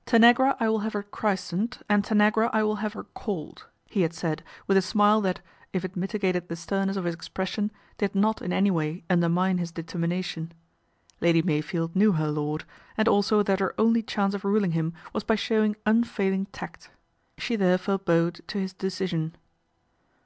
[0.12, 4.12] "Tanagra I will lave her christened and Tanagra I will have her :alled," he had
[4.12, 5.40] said with a smile that,
[5.72, 9.56] if it miti gated the sternness of his expression, did not in my way undermine
[9.56, 10.52] his determination.
[11.22, 12.64] Lady Mey Jield knew her lord,
[12.98, 16.90] and also that her only chance of ruling him was by showing unfailing tact.
[17.38, 19.36] She :herefore bowed to his decision.